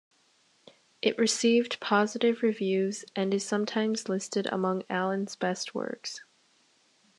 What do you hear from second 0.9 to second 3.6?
It received positive reviews and is